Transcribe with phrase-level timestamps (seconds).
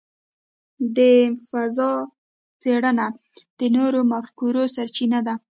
[0.95, 0.99] د
[1.49, 1.99] فضاء
[2.61, 3.05] څېړنه
[3.59, 5.35] د نوو مفکورو سرچینه ده.